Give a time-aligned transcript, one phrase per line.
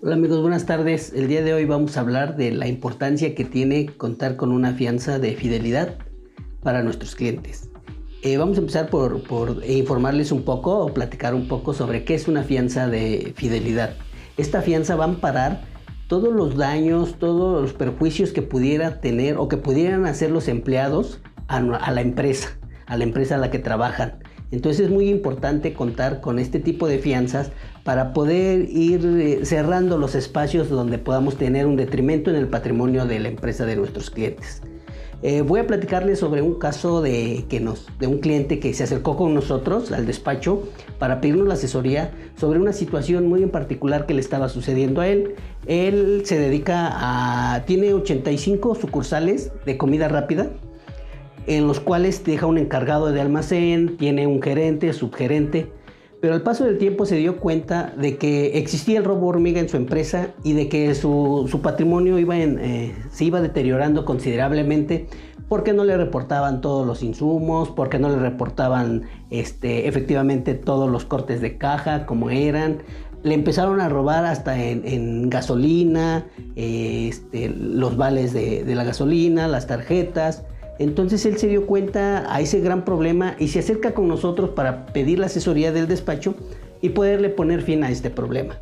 [0.00, 1.12] Hola amigos, buenas tardes.
[1.12, 4.72] El día de hoy vamos a hablar de la importancia que tiene contar con una
[4.72, 5.96] fianza de fidelidad
[6.62, 7.68] para nuestros clientes.
[8.22, 9.24] Eh, vamos a empezar por,
[9.66, 13.96] informarles un poco o platicar un poco sobre qué es una fianza de fidelidad.
[14.36, 15.62] Esta fianza va a amparar
[16.06, 21.20] todos los daños, todos los perjuicios que pudiera tener o que pudieran hacer los empleados
[21.48, 22.56] a la empresa,
[22.86, 24.20] a la empresa a la que trabajan.
[24.50, 27.50] Entonces es muy importante contar con este tipo de fianzas
[27.84, 33.06] para poder ir eh, cerrando los espacios donde podamos tener un detrimento en el patrimonio
[33.06, 34.62] de la empresa de nuestros clientes.
[35.20, 38.84] Eh, voy a platicarles sobre un caso de, que nos, de un cliente que se
[38.84, 40.62] acercó con nosotros al despacho
[41.00, 45.08] para pedirnos la asesoría sobre una situación muy en particular que le estaba sucediendo a
[45.08, 45.34] él.
[45.66, 47.64] Él se dedica a...
[47.64, 50.50] tiene 85 sucursales de comida rápida
[51.48, 55.72] en los cuales deja un encargado de almacén, tiene un gerente, subgerente,
[56.20, 59.68] pero al paso del tiempo se dio cuenta de que existía el robo hormiga en
[59.68, 65.06] su empresa y de que su, patrimonio iba eh, se iba deteriorando considerablemente
[65.48, 71.04] porque no le reportaban todos los insumos, porque no le reportaban este, efectivamente todos los
[71.04, 72.82] cortes de caja como eran.
[73.22, 80.44] Le empezaron a robar hasta en, gasolina, este, los vales de la gasolina, las tarjetas.
[80.78, 84.86] Entonces él se dio cuenta a ese gran problema y se acerca con nosotros para
[84.86, 86.34] pedir la asesoría del despacho
[86.80, 88.56] y poderle poner fin a este problema.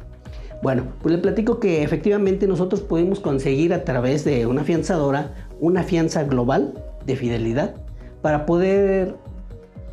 [0.62, 5.82] Bueno, pues le platico que efectivamente nosotros podemos conseguir a través de una fianzadora una
[5.82, 7.74] fianza global de fidelidad
[8.22, 9.16] para poder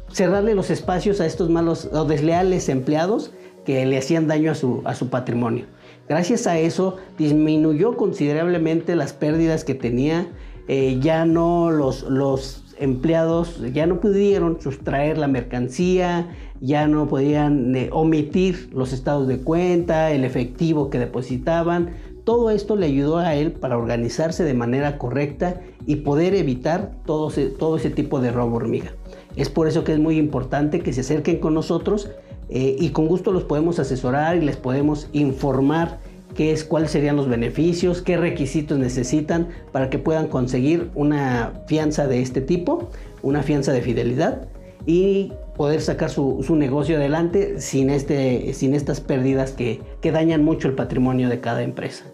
[0.09, 3.31] cerrarle los espacios a estos malos o desleales empleados
[3.65, 5.65] que le hacían daño a su, a su patrimonio.
[6.07, 10.27] Gracias a eso disminuyó considerablemente las pérdidas que tenía
[10.67, 16.27] eh, ya no los, los empleados ya no pudieron sustraer la mercancía,
[16.59, 21.91] ya no podían eh, omitir los estados de cuenta, el efectivo que depositaban.
[22.23, 27.29] Todo esto le ayudó a él para organizarse de manera correcta y poder evitar todo
[27.29, 28.93] ese, todo ese tipo de robo hormiga.
[29.35, 32.11] Es por eso que es muy importante que se acerquen con nosotros
[32.49, 35.99] eh, y con gusto los podemos asesorar y les podemos informar
[36.35, 42.07] qué es, cuáles serían los beneficios, qué requisitos necesitan para que puedan conseguir una fianza
[42.07, 42.89] de este tipo,
[43.21, 44.47] una fianza de fidelidad
[44.85, 50.67] y poder sacar su, negocio adelante sin, este, sin estas pérdidas que, que dañan mucho
[50.67, 52.05] el patrimonio de cada empresa.